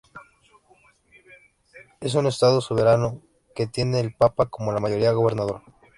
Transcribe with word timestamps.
Es 1.99 2.15
un 2.15 2.25
estado 2.25 2.59
soberano 2.59 3.21
que 3.53 3.67
tiene 3.67 3.99
el 3.99 4.15
Papa 4.15 4.47
como 4.47 4.71
la 4.71 4.79
mayoría 4.79 5.11
gobernador. 5.11 5.61